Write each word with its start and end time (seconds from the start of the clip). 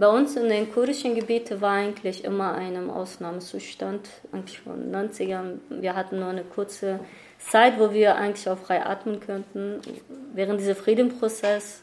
Bei 0.00 0.08
uns 0.08 0.34
in 0.34 0.48
den 0.48 0.72
kurdischen 0.72 1.14
Gebieten 1.14 1.60
war 1.60 1.72
eigentlich 1.72 2.24
immer 2.24 2.54
ein 2.54 2.88
Ausnahmezustand, 2.88 4.08
eigentlich 4.32 4.58
von 4.58 4.80
den 4.80 4.96
90ern. 4.96 5.58
Wir 5.68 5.94
hatten 5.94 6.20
nur 6.20 6.28
eine 6.28 6.42
kurze 6.42 7.00
Zeit, 7.38 7.78
wo 7.78 7.92
wir 7.92 8.16
eigentlich 8.16 8.48
auch 8.48 8.56
frei 8.56 8.82
atmen 8.82 9.20
könnten. 9.20 9.82
Während 10.32 10.58
dieser 10.58 10.74
Friedensprozess 10.74 11.82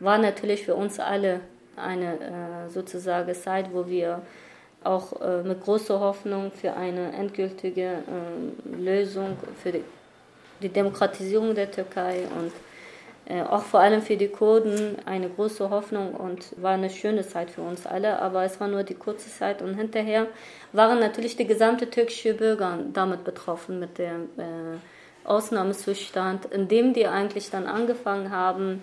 war 0.00 0.18
natürlich 0.18 0.64
für 0.64 0.74
uns 0.74 0.98
alle 0.98 1.42
eine 1.76 2.66
äh, 2.66 2.68
sozusagen 2.68 3.32
Zeit, 3.36 3.72
wo 3.72 3.86
wir 3.86 4.22
auch 4.82 5.20
äh, 5.20 5.44
mit 5.44 5.60
großer 5.60 6.00
Hoffnung 6.00 6.50
für 6.50 6.74
eine 6.74 7.12
endgültige 7.12 7.98
äh, 7.98 8.76
Lösung, 8.82 9.36
für 9.62 9.70
die, 10.60 10.68
Demokratisierung 10.68 11.54
der 11.54 11.70
Türkei 11.70 12.24
und 12.36 12.50
auch 13.48 13.62
vor 13.62 13.80
allem 13.80 14.02
für 14.02 14.16
die 14.16 14.28
Kurden 14.28 14.96
eine 15.06 15.28
große 15.28 15.70
Hoffnung 15.70 16.14
und 16.14 16.46
war 16.60 16.72
eine 16.72 16.90
schöne 16.90 17.26
Zeit 17.26 17.50
für 17.50 17.62
uns 17.62 17.86
alle, 17.86 18.20
aber 18.20 18.44
es 18.44 18.58
war 18.60 18.66
nur 18.66 18.82
die 18.82 18.94
kurze 18.94 19.30
Zeit 19.30 19.62
und 19.62 19.74
hinterher 19.74 20.26
waren 20.72 20.98
natürlich 20.98 21.36
die 21.36 21.46
gesamte 21.46 21.88
türkische 21.88 22.34
Bürger 22.34 22.78
damit 22.92 23.22
betroffen 23.22 23.78
mit 23.78 23.98
dem 23.98 24.24
äh, 24.36 24.78
Ausnahmezustand, 25.24 26.46
in 26.46 26.66
dem 26.66 26.92
die 26.92 27.06
eigentlich 27.06 27.50
dann 27.50 27.66
angefangen 27.66 28.30
haben, 28.30 28.82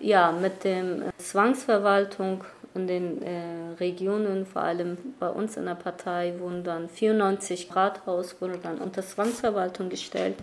ja, 0.00 0.32
mit 0.32 0.64
der 0.64 1.12
Zwangsverwaltung 1.18 2.44
in 2.74 2.86
den 2.86 3.22
äh, 3.22 3.74
Regionen, 3.78 4.46
vor 4.46 4.62
allem 4.62 4.98
bei 5.18 5.28
uns 5.28 5.56
in 5.56 5.64
der 5.64 5.74
Partei, 5.74 6.34
wurden 6.38 6.64
dann 6.64 6.88
94 6.88 7.74
Rathaus 7.74 8.40
wurde 8.40 8.58
dann 8.62 8.78
unter 8.78 9.02
Zwangsverwaltung 9.02 9.88
gestellt. 9.88 10.36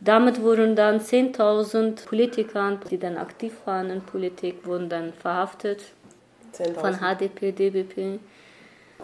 Damit 0.00 0.42
wurden 0.42 0.76
dann 0.76 1.00
10.000 1.00 2.06
Politiker, 2.06 2.78
die 2.90 2.98
dann 2.98 3.16
aktiv 3.16 3.52
waren 3.64 3.90
in 3.90 4.02
Politik, 4.02 4.66
wurden 4.66 4.88
dann 4.88 5.12
verhaftet 5.12 5.82
von 6.74 6.94
HDP, 6.94 7.52
DBP. 7.52 8.20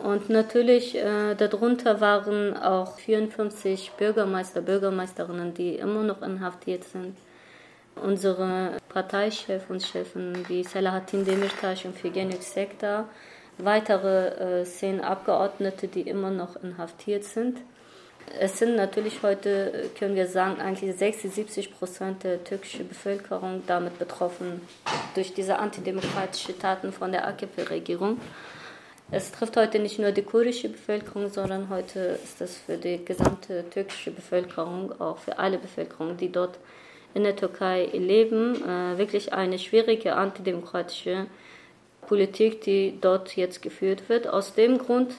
Und 0.02 0.30
natürlich 0.30 0.96
äh, 0.96 1.34
darunter 1.34 2.00
waren 2.00 2.56
auch 2.56 2.98
54 2.98 3.92
Bürgermeister, 3.98 4.62
Bürgermeisterinnen, 4.62 5.54
die 5.54 5.74
immer 5.76 6.02
noch 6.02 6.22
inhaftiert 6.22 6.84
sind 6.84 7.16
unsere 8.02 8.76
Parteichef 8.88 9.68
und 9.68 9.82
Chefin 9.82 10.44
wie 10.48 10.64
Selahattin 10.64 11.24
Demirtas 11.24 11.84
und 11.84 11.96
Figen 11.96 12.32
Sekta, 12.40 13.08
weitere 13.58 14.60
äh, 14.60 14.64
zehn 14.64 15.00
Abgeordnete, 15.00 15.88
die 15.88 16.02
immer 16.02 16.30
noch 16.30 16.56
inhaftiert 16.62 17.24
sind. 17.24 17.58
Es 18.38 18.58
sind 18.58 18.76
natürlich 18.76 19.22
heute, 19.22 19.90
können 19.98 20.14
wir 20.14 20.26
sagen, 20.26 20.60
eigentlich 20.60 20.94
60, 20.96 21.32
70 21.32 21.78
Prozent 21.78 22.24
der 22.24 22.42
türkischen 22.42 22.88
Bevölkerung 22.88 23.62
damit 23.66 23.98
betroffen 23.98 24.60
durch 25.14 25.34
diese 25.34 25.58
antidemokratischen 25.58 26.58
Taten 26.58 26.92
von 26.92 27.12
der 27.12 27.26
AKP-Regierung. 27.26 28.20
Es 29.12 29.32
trifft 29.32 29.56
heute 29.56 29.80
nicht 29.80 29.98
nur 29.98 30.12
die 30.12 30.22
kurdische 30.22 30.68
Bevölkerung, 30.68 31.28
sondern 31.28 31.68
heute 31.68 32.18
ist 32.22 32.40
das 32.40 32.56
für 32.56 32.76
die 32.76 33.04
gesamte 33.04 33.68
türkische 33.68 34.12
Bevölkerung, 34.12 34.98
auch 35.00 35.18
für 35.18 35.38
alle 35.38 35.58
Bevölkerung, 35.58 36.16
die 36.16 36.30
dort 36.30 36.58
in 37.12 37.24
der 37.24 37.34
Türkei 37.34 37.86
leben, 37.86 38.54
äh, 38.62 38.98
wirklich 38.98 39.32
eine 39.32 39.58
schwierige 39.58 40.14
antidemokratische 40.14 41.26
Politik, 42.06 42.60
die 42.60 42.98
dort 43.00 43.34
jetzt 43.36 43.62
geführt 43.62 44.08
wird. 44.08 44.28
Aus 44.28 44.54
dem 44.54 44.78
Grund 44.78 45.14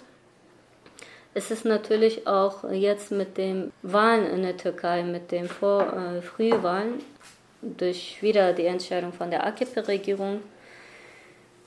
ist 1.34 1.52
es 1.52 1.64
natürlich 1.64 2.28
auch 2.28 2.70
jetzt 2.72 3.12
mit 3.12 3.38
den 3.38 3.72
Wahlen 3.82 4.26
in 4.28 4.44
der 4.44 4.58
Türkei, 4.58 5.04
mit 5.04 5.32
den 5.32 5.48
Vor 5.48 5.82
äh, 5.82 6.22
Frühwahlen, 6.22 7.02
durch 7.62 8.22
wieder 8.22 8.54
die 8.54 8.66
Entscheidung 8.66 9.14
von 9.14 9.30
der 9.30 9.46
AKP-Regierung, 9.46 10.42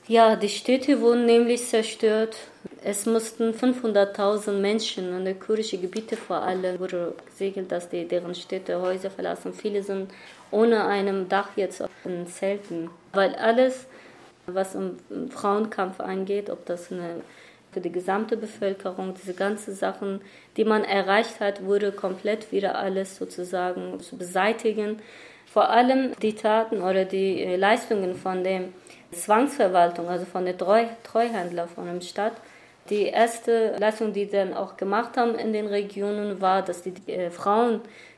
ja, 0.07 0.35
die 0.35 0.49
Städte 0.49 1.01
wurden 1.01 1.25
nämlich 1.25 1.65
zerstört. 1.65 2.37
Es 2.83 3.07
mussten 3.07 3.53
500.000 3.53 4.51
Menschen 4.51 5.17
in 5.17 5.25
den 5.25 5.39
kurdischen 5.39 5.81
Gebieten 5.81 6.15
vor 6.15 6.43
allem 6.43 6.79
wurde 6.79 7.15
gesegelt, 7.25 7.71
dass 7.71 7.89
die 7.89 8.07
deren 8.07 8.35
Städte 8.35 8.79
Häuser 8.79 9.09
verlassen. 9.09 9.51
Viele 9.51 9.81
sind 9.81 10.11
ohne 10.51 10.85
einem 10.85 11.27
Dach 11.27 11.49
jetzt 11.55 11.83
in 12.03 12.27
Zelten, 12.27 12.91
weil 13.13 13.33
alles, 13.33 13.87
was 14.45 14.75
um 14.75 14.97
Frauenkampf 15.31 15.99
angeht, 15.99 16.51
ob 16.51 16.67
das 16.67 16.91
eine 16.91 17.21
für 17.75 17.81
die 17.81 17.91
gesamte 17.91 18.37
Bevölkerung, 18.37 19.15
diese 19.21 19.33
ganzen 19.33 19.75
Sachen, 19.75 20.21
die 20.55 20.63
man 20.63 20.85
erreicht 20.85 21.41
hat, 21.41 21.65
wurde 21.65 21.91
komplett 21.91 22.53
wieder 22.53 22.79
alles 22.79 23.17
sozusagen 23.17 23.99
zu 23.99 24.17
beseitigen. 24.17 24.99
Vor 25.45 25.69
allem 25.69 26.13
die 26.21 26.35
Taten 26.35 26.81
oder 26.81 27.03
die 27.03 27.43
Leistungen 27.57 28.15
von 28.15 28.45
dem 28.45 28.73
Zwangsverwaltung, 29.11 30.07
also 30.07 30.23
von 30.23 30.45
der 30.45 30.57
Treu 30.57 30.85
Treuhändler 31.03 31.67
von 31.67 31.85
dem 31.87 31.99
Stadt. 31.99 32.37
Die 32.89 33.07
erste 33.07 33.75
Leistung, 33.77 34.13
die 34.13 34.29
dann 34.29 34.53
auch 34.53 34.77
gemacht 34.77 35.17
haben 35.17 35.35
in 35.35 35.51
den 35.51 35.67
Regionen, 35.67 36.39
war, 36.39 36.61
dass 36.61 36.81
die, 36.81 36.91
die 36.91 37.29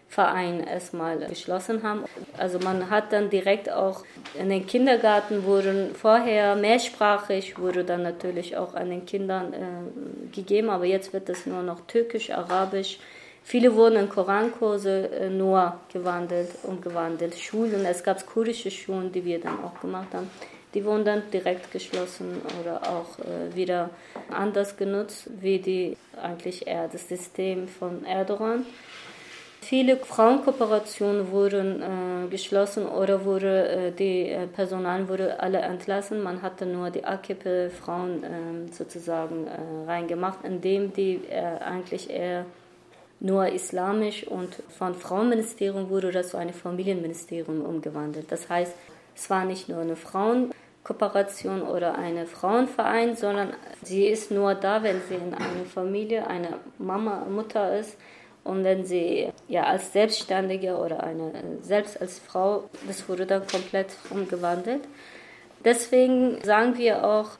Frauenverein 0.10 0.64
erstmal 0.64 1.20
geschlossen 1.20 1.84
haben. 1.84 2.04
Also 2.38 2.60
man 2.60 2.90
hat 2.90 3.14
dann 3.14 3.30
direkt 3.30 3.72
auch 3.72 4.04
in 4.40 4.50
den 4.50 4.66
Kindergarten 4.66 5.44
wurden 5.44 5.94
vorher 5.96 6.56
mehrsprachig, 6.56 7.60
wurde 7.60 7.84
dann 7.84 8.04
natürlich 8.04 8.58
auch 8.58 8.74
an 8.74 8.90
den 8.90 9.06
Kindern 9.06 9.54
äh, 9.54 10.36
gegeben, 10.36 10.70
aber 10.70 10.86
jetzt 10.86 11.14
wird 11.14 11.30
das 11.30 11.46
nur 11.46 11.62
noch 11.62 11.82
türkisch, 11.88 12.32
arabisch. 12.32 13.00
Viele 13.44 13.76
wurden 13.76 13.98
in 13.98 14.10
Korankurse 14.10 15.10
äh, 15.10 15.30
nur 15.30 15.80
gewandelt, 15.92 16.50
umgewandelt. 16.64 17.36
Schulen, 17.36 17.86
es 17.86 18.04
gab 18.04 18.26
kurdische 18.26 18.72
Schulen, 18.72 19.12
die 19.12 19.24
wir 19.24 19.40
dann 19.40 19.64
auch 19.64 19.80
gemacht 19.80 20.14
haben 20.14 20.30
die 20.74 20.86
wurden 20.86 21.06
dann 21.06 21.24
direkt 21.32 21.72
geschlossen 21.72 22.42
oder 22.62 22.82
auch 22.90 23.18
äh, 23.20 23.56
wieder 23.56 23.90
anders 24.30 24.78
genutzt, 24.78 25.28
wie 25.40 25.58
die 25.58 25.98
eigentlich 26.22 26.68
eher 26.68 26.88
das 26.88 27.08
System 27.08 27.68
von 27.68 28.06
Erdogan. 28.06 28.66
Viele 29.70 29.98
Frauenkooperationen 29.98 31.30
wurden 31.30 31.82
äh, 31.82 32.30
geschlossen 32.30 32.86
oder 32.86 33.26
wurde 33.26 33.68
äh, 33.68 33.92
die 33.92 34.30
äh, 34.30 34.48
Personal 34.48 35.10
wurde 35.10 35.42
alle 35.42 35.58
entlassen. 35.58 36.24
Man 36.24 36.42
hatte 36.42 36.66
nur 36.66 36.90
die 36.90 37.04
AKP-Frauen 37.04 38.24
ähm, 38.24 38.72
sozusagen 38.72 39.46
äh, 39.46 39.86
reingemacht, 39.86 40.46
indem 40.46 40.94
die 40.94 41.20
äh, 41.30 41.42
eigentlich 41.60 42.10
eher 42.10 42.46
nur 43.20 43.50
islamisch 43.50 44.26
und 44.26 44.56
von 44.70 44.96
Frauenministerium 44.96 45.90
wurde 45.90 46.14
das 46.14 46.30
zu 46.30 46.38
einem 46.38 46.54
Familienministerium 46.54 47.60
umgewandelt. 47.60 48.32
Das 48.32 48.48
heißt, 48.48 48.74
es 49.18 49.30
war 49.30 49.44
nicht 49.44 49.68
nur 49.68 49.82
eine 49.82 49.98
Frauenkooperation 49.98 51.64
oder 51.64 51.98
ein 51.98 52.26
Frauenverein, 52.26 53.18
sondern 53.18 53.52
sie 53.84 54.06
ist 54.06 54.32
nur 54.32 54.56
da, 54.56 54.82
wenn 54.82 55.02
sie 55.10 55.16
in 55.16 55.34
einer 55.34 55.66
Familie 55.66 56.26
eine 56.26 56.54
Mama, 56.78 57.26
Mutter 57.30 57.78
ist 57.78 57.98
und 58.48 58.64
wenn 58.64 58.86
sie 58.86 59.30
ja 59.48 59.64
als 59.64 59.94
Selbstständige 59.94 60.78
oder 60.78 61.04
eine 61.04 61.32
selbst 61.62 62.00
als 62.00 62.20
Frau, 62.20 62.70
das 62.88 63.08
wurde 63.10 63.26
dann 63.26 63.46
komplett 63.48 63.90
umgewandelt. 64.10 64.82
Deswegen 65.64 66.42
sagen 66.44 66.78
wir 66.78 67.04
auch, 67.04 67.32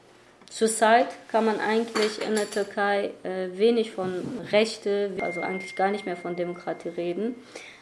Zurzeit 0.50 1.08
kann 1.30 1.44
man 1.44 1.60
eigentlich 1.60 2.22
in 2.26 2.34
der 2.34 2.50
Türkei 2.50 3.10
äh, 3.22 3.48
wenig 3.58 3.90
von 3.90 4.24
Rechte, 4.50 5.12
also 5.20 5.42
eigentlich 5.42 5.76
gar 5.76 5.90
nicht 5.90 6.06
mehr 6.06 6.16
von 6.16 6.36
Demokratie 6.36 6.88
reden. 6.88 7.34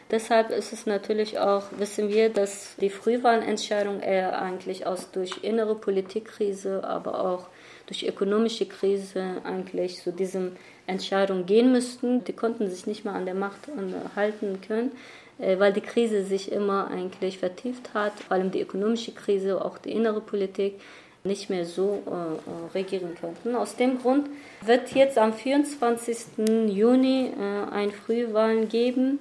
Deshalb 0.09 0.51
ist 0.51 0.71
es 0.71 0.85
natürlich 0.85 1.37
auch, 1.37 1.63
wissen 1.77 2.07
wir, 2.07 2.29
dass 2.29 2.77
die 2.79 2.89
Frühwahlentscheidung 2.89 3.99
eher 3.99 4.41
eigentlich 4.41 4.85
aus 4.85 5.11
durch 5.11 5.43
innere 5.43 5.75
Politikkrise, 5.75 6.85
aber 6.85 7.25
auch 7.25 7.47
durch 7.87 8.07
ökonomische 8.07 8.67
Krise 8.67 9.41
eigentlich 9.43 10.01
zu 10.01 10.13
diesem 10.13 10.55
Entscheidung 10.85 11.45
gehen 11.45 11.73
müssten. 11.73 12.23
Die 12.23 12.31
konnten 12.31 12.69
sich 12.69 12.87
nicht 12.87 13.03
mehr 13.03 13.15
an 13.15 13.25
der 13.25 13.33
Macht 13.33 13.67
halten 14.15 14.61
können, 14.65 14.91
äh, 15.39 15.59
weil 15.59 15.73
die 15.73 15.81
Krise 15.81 16.23
sich 16.23 16.53
immer 16.53 16.87
eigentlich 16.87 17.39
vertieft 17.39 17.93
hat, 17.93 18.17
vor 18.17 18.37
allem 18.37 18.51
die 18.51 18.61
ökonomische 18.61 19.11
Krise, 19.11 19.63
auch 19.63 19.77
die 19.77 19.91
innere 19.91 20.21
Politik 20.21 20.79
nicht 21.25 21.49
mehr 21.49 21.65
so 21.65 22.01
äh, 22.05 22.11
äh 22.11 22.71
regieren 22.73 23.13
könnten. 23.19 23.57
Aus 23.57 23.75
dem 23.75 23.99
Grund 23.99 24.29
wird 24.65 24.93
jetzt 24.95 25.17
am 25.17 25.33
24. 25.33 26.69
Juni 26.69 27.33
äh, 27.37 27.73
ein 27.73 27.91
Frühwahlen 27.91 28.69
geben 28.69 29.19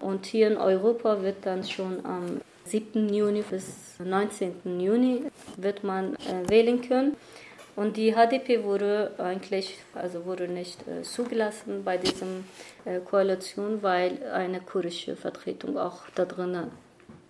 und 0.00 0.26
hier 0.26 0.48
in 0.48 0.56
Europa 0.56 1.22
wird 1.22 1.46
dann 1.46 1.64
schon 1.64 2.04
am 2.04 2.40
7. 2.64 3.12
Juni 3.12 3.42
bis 3.42 3.98
19. 4.02 4.80
Juni 4.80 5.24
wird 5.56 5.84
man 5.84 6.14
äh, 6.14 6.48
wählen 6.48 6.80
können. 6.80 7.16
Und 7.76 7.96
die 7.96 8.12
HDP 8.12 8.64
wurde 8.64 9.12
eigentlich, 9.18 9.78
also 9.94 10.26
wurde 10.26 10.48
nicht 10.48 10.86
äh, 10.86 11.02
zugelassen 11.02 11.84
bei 11.84 11.96
diesem 11.96 12.44
äh, 12.84 13.00
Koalition, 13.00 13.82
weil 13.82 14.22
eine 14.32 14.60
kurdische 14.60 15.16
Vertretung 15.16 15.78
auch 15.78 16.02
da 16.14 16.24
drin 16.24 16.70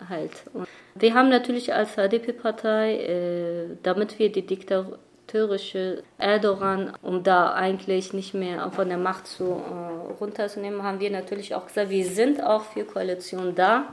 halt. 0.09 0.33
Und 0.53 0.67
wir 0.95 1.15
haben 1.15 1.29
natürlich 1.29 1.75
als 1.75 1.95
HDP-Partei, 1.97 2.95
äh, 2.97 3.77
damit 3.83 4.19
wir 4.19 4.33
die 4.33 4.47
Diktatur 4.47 4.99
diktateurische 5.31 6.03
Erdogan, 6.19 6.93
um 7.03 7.23
da 7.23 7.53
eigentlich 7.53 8.13
nicht 8.13 8.35
mehr 8.35 8.71
von 8.71 8.89
der 8.89 8.99
Macht 8.99 9.27
zu 9.27 9.45
äh, 9.45 10.13
runterzunehmen, 10.21 10.83
haben 10.83 11.01
wir 11.01 11.11
natürlich 11.11 11.55
auch 11.55 11.67
gesagt, 11.67 11.91
wir 11.91 12.07
sind 12.07 12.43
auch 12.43 12.65
für 12.65 12.85
Koalition 12.85 13.55
da. 13.55 13.93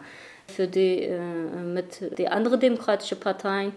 für 0.49 0.65
die, 0.65 1.03
äh, 1.03 1.19
mit 1.19 2.17
die 2.17 2.29
anderen 2.29 2.59
demokratischen 2.61 3.19
Parteien, 3.19 3.73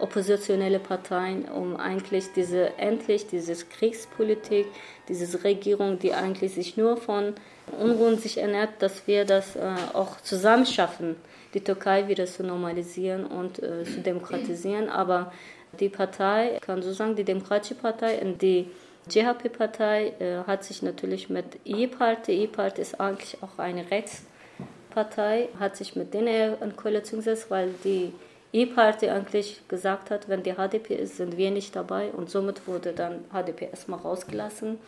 oppositionelle 0.00 0.80
Parteien, 0.80 1.44
um 1.44 1.76
eigentlich 1.76 2.32
diese, 2.34 2.76
endlich 2.76 3.28
diese 3.28 3.54
Kriegspolitik, 3.64 4.66
diese 5.08 5.44
Regierung, 5.44 6.00
die 6.00 6.12
eigentlich 6.14 6.54
sich 6.54 6.76
nur 6.76 6.96
von 6.96 7.34
Unruhen 7.80 8.18
sich 8.18 8.38
ernährt, 8.38 8.70
dass 8.80 9.06
wir 9.06 9.24
das 9.24 9.54
äh, 9.54 9.60
auch 9.94 10.20
zusammen 10.20 10.66
schaffen, 10.66 11.14
die 11.54 11.60
Türkei 11.62 12.08
wieder 12.08 12.26
zu 12.26 12.42
normalisieren 12.42 13.24
und 13.24 13.62
äh, 13.62 13.84
zu 13.84 14.00
demokratisieren. 14.00 14.88
Aber 14.88 15.32
die 15.78 15.88
Partei, 15.88 16.58
kann 16.60 16.82
so 16.82 16.92
sagen, 16.92 17.16
die 17.16 17.24
Demokratische 17.24 17.74
Partei 17.74 18.20
und 18.20 18.40
die 18.40 18.70
CHP-Partei 19.08 20.12
äh, 20.18 20.44
hat 20.46 20.64
sich 20.64 20.82
natürlich 20.82 21.30
mit 21.30 21.58
E-Party, 21.64 22.44
E-Party 22.44 22.82
ist 22.82 23.00
eigentlich 23.00 23.38
auch 23.42 23.58
eine 23.58 23.90
Rechtspartei, 23.90 25.48
hat 25.58 25.76
sich 25.76 25.96
mit 25.96 26.12
denen 26.12 26.60
in 26.60 26.76
Koalition 26.76 27.20
gesetzt, 27.20 27.50
weil 27.50 27.70
die 27.84 28.12
E-Party 28.52 29.08
eigentlich 29.08 29.62
gesagt 29.68 30.10
hat, 30.10 30.28
wenn 30.28 30.42
die 30.42 30.54
HDP 30.54 30.94
ist, 30.94 31.16
sind 31.16 31.36
wir 31.36 31.50
nicht 31.50 31.76
dabei 31.76 32.10
und 32.10 32.30
somit 32.30 32.66
wurde 32.66 32.92
dann 32.92 33.24
HDP 33.30 33.66
erstmal 33.66 34.00
rausgelassen. 34.00 34.78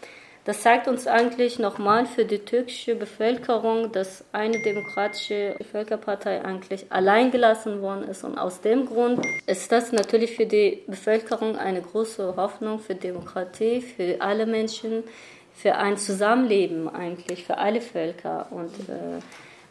Das 0.44 0.62
zeigt 0.62 0.88
uns 0.88 1.06
eigentlich 1.06 1.58
nochmal 1.58 2.06
für 2.06 2.24
die 2.24 2.38
türkische 2.38 2.94
Bevölkerung, 2.94 3.92
dass 3.92 4.24
eine 4.32 4.58
demokratische 4.62 5.54
Völkerpartei 5.70 6.42
eigentlich 6.42 6.86
allein 6.90 7.30
gelassen 7.30 7.82
worden 7.82 8.08
ist. 8.08 8.24
Und 8.24 8.38
aus 8.38 8.62
dem 8.62 8.86
Grund 8.86 9.20
ist 9.46 9.70
das 9.70 9.92
natürlich 9.92 10.36
für 10.36 10.46
die 10.46 10.82
Bevölkerung 10.86 11.56
eine 11.56 11.82
große 11.82 12.36
Hoffnung 12.36 12.78
für 12.78 12.94
Demokratie, 12.94 13.82
für 13.82 14.20
alle 14.20 14.46
Menschen, 14.46 15.04
für 15.52 15.74
ein 15.74 15.98
Zusammenleben 15.98 16.88
eigentlich, 16.88 17.44
für 17.44 17.58
alle 17.58 17.82
Völker. 17.82 18.46
Und 18.50 18.72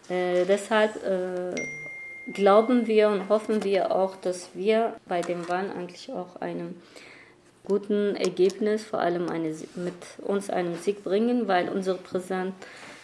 äh, 0.09 0.41
äh, 0.41 0.45
deshalb 0.45 0.95
äh, 1.03 1.55
glauben 2.31 2.85
wir 2.85 3.09
und 3.09 3.27
hoffen 3.27 3.63
wir 3.63 3.95
auch, 3.95 4.15
dass 4.17 4.51
wir 4.53 4.93
bei 5.07 5.21
den 5.21 5.49
Wahlen 5.49 5.71
eigentlich 5.71 6.11
auch 6.11 6.35
einem 6.41 6.75
guten 7.69 8.15
Ergebnis, 8.15 8.83
vor 8.83 8.99
allem 8.99 9.29
eine, 9.29 9.55
mit 9.75 9.93
uns 10.17 10.49
einen 10.49 10.75
Sieg 10.75 11.03
bringen, 11.03 11.47
weil 11.47 11.69
unser 11.69 11.93
Präsident 11.93 12.53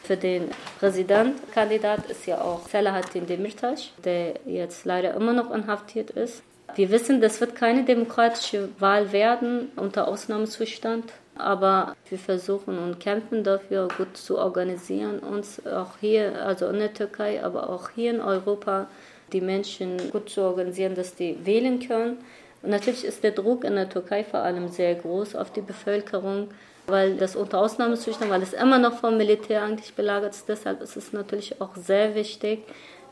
für 0.04 0.18
den 0.18 0.50
Präsidentkandidat 0.80 2.10
ist 2.10 2.26
ja 2.26 2.42
auch 2.42 2.68
Selahattin 2.68 3.26
Demirtas, 3.26 3.92
der 4.04 4.34
jetzt 4.46 4.86
leider 4.86 5.14
immer 5.14 5.34
noch 5.34 5.54
inhaftiert 5.54 6.10
ist. 6.12 6.44
Wir 6.76 6.92
wissen, 6.92 7.22
das 7.22 7.40
wird 7.40 7.56
keine 7.56 7.86
demokratische 7.86 8.70
Wahl 8.80 9.12
werden 9.12 9.72
unter 9.76 10.08
Ausnahmezustand, 10.08 11.06
aber 11.38 11.96
wir 12.10 12.20
versuchen 12.20 12.78
und 12.80 13.00
kämpfen 13.00 13.44
dafür, 13.44 13.88
gut 13.98 14.18
zu 14.18 14.38
organisieren, 14.38 15.20
uns 15.20 15.66
auch 15.66 15.98
hier, 16.02 16.44
also 16.46 16.68
in 16.68 16.80
der 16.80 16.94
Türkei, 16.94 17.44
aber 17.44 17.70
auch 17.70 17.90
hier 17.92 18.12
in 18.12 18.20
Europa, 18.20 18.88
die 19.32 19.42
Menschen 19.42 20.12
gut 20.12 20.30
zu 20.30 20.42
organisieren, 20.42 20.96
dass 20.96 21.16
die 21.16 21.38
wählen 21.46 21.80
können. 21.80 22.18
Und 22.66 22.72
natürlich 22.72 23.06
ist 23.06 23.24
der 23.24 23.30
Druck 23.30 23.64
in 23.64 23.76
der 23.76 23.88
Türkei 23.88 24.24
vor 24.24 24.40
allem 24.40 24.70
sehr 24.70 24.96
groß 24.96 25.36
auf 25.36 25.52
die 25.52 25.62
Bevölkerung, 25.62 26.48
weil 26.88 27.16
das 27.16 27.36
unter 27.36 27.60
Ausnahmezustand, 27.60 28.32
weil 28.32 28.42
es 28.42 28.54
immer 28.54 28.80
noch 28.80 28.94
vom 28.94 29.18
Militär 29.18 29.62
eigentlich 29.62 29.94
belagert 29.94 30.34
ist. 30.34 30.50
Deshalb 30.50 30.82
ist 30.82 30.98
es 30.98 31.14
natürlich 31.14 31.62
auch 31.62 31.76
sehr 31.76 32.16
wichtig, 32.16 32.64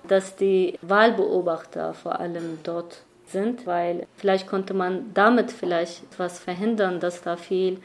dass 0.07 0.35
die 0.35 0.79
Wahlbeobachter 0.81 1.93
vor 1.93 2.19
allem 2.19 2.57
dort 2.63 3.03
sind, 3.27 3.67
weil 3.67 4.07
vielleicht 4.17 4.47
konnte 4.47 4.73
man 4.73 5.13
damit 5.13 5.51
vielleicht 5.51 6.03
etwas 6.11 6.39
verhindern, 6.39 6.99
dass 6.99 7.21
da 7.21 7.37
viel 7.37 7.79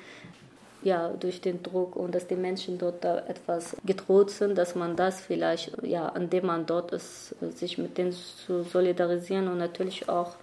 ja, 0.82 1.08
durch 1.20 1.42
den 1.42 1.62
Druck 1.62 1.96
und 1.96 2.14
dass 2.14 2.28
die 2.28 2.36
Menschen 2.36 2.78
dort 2.78 3.04
da 3.04 3.18
etwas 3.28 3.76
gedroht 3.84 4.30
sind, 4.30 4.56
dass 4.56 4.74
man 4.74 4.96
das 4.96 5.20
vielleicht, 5.20 5.72
ja, 5.82 6.08
indem 6.16 6.46
man 6.46 6.64
dort 6.64 6.92
ist, 6.92 7.34
sich 7.56 7.76
mit 7.76 7.98
denen 7.98 8.12
zu 8.12 8.62
solidarisieren 8.62 9.48
und 9.48 9.58
natürlich 9.58 10.08
auch 10.08 10.36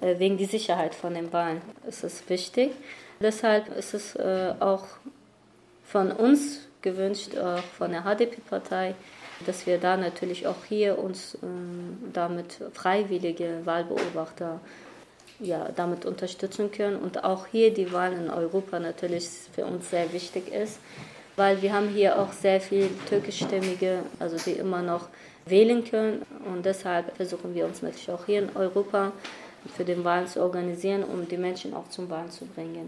wegen 0.00 0.38
der 0.38 0.46
Sicherheit 0.46 0.94
von 0.94 1.14
den 1.14 1.32
Wahlen 1.32 1.60
ist 1.86 2.04
es 2.04 2.28
wichtig. 2.28 2.72
Deshalb 3.20 3.68
ist 3.76 3.94
es 3.94 4.14
äh, 4.14 4.54
auch 4.60 4.84
von 5.84 6.12
uns 6.12 6.60
gewünscht, 6.82 7.36
auch 7.36 7.62
von 7.76 7.90
der 7.90 8.02
HDP-Partei, 8.02 8.94
dass 9.46 9.66
wir 9.66 9.78
da 9.78 9.96
natürlich 9.96 10.46
auch 10.46 10.64
hier 10.68 10.98
uns 10.98 11.36
ähm, 11.42 11.98
damit 12.12 12.58
freiwillige 12.74 13.62
Wahlbeobachter 13.64 14.60
ja, 15.40 15.68
damit 15.74 16.04
unterstützen 16.04 16.70
können 16.72 16.96
und 16.96 17.24
auch 17.24 17.46
hier 17.46 17.72
die 17.72 17.92
Wahlen 17.92 18.24
in 18.24 18.30
Europa 18.30 18.78
natürlich 18.80 19.28
für 19.54 19.64
uns 19.64 19.90
sehr 19.90 20.12
wichtig 20.12 20.52
ist, 20.52 20.80
weil 21.36 21.62
wir 21.62 21.72
haben 21.72 21.88
hier 21.88 22.18
auch 22.18 22.32
sehr 22.32 22.60
viele 22.60 22.88
türkischstämmige, 23.08 24.00
also 24.18 24.36
die 24.36 24.58
immer 24.58 24.82
noch 24.82 25.08
wählen 25.46 25.84
können 25.84 26.26
und 26.52 26.66
deshalb 26.66 27.16
versuchen 27.16 27.54
wir 27.54 27.66
uns 27.66 27.82
natürlich 27.82 28.10
auch 28.10 28.26
hier 28.26 28.40
in 28.40 28.56
Europa 28.56 29.12
für 29.66 29.84
den 29.84 30.04
Wahlen 30.04 30.26
zu 30.26 30.40
organisieren, 30.40 31.02
um 31.04 31.26
die 31.26 31.36
Menschen 31.36 31.74
auch 31.74 31.88
zum 31.88 32.08
Wahlen 32.10 32.30
zu 32.30 32.46
bringen. 32.46 32.86